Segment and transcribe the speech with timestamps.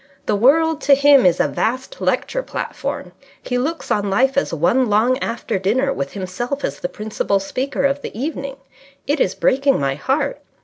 [0.25, 3.11] The world to him is a vast lecture platform.
[3.43, 7.83] He looks on life as one long after dinner, with himself as the principal speaker
[7.83, 8.55] of the evening.
[9.05, 10.41] It is breaking my heart.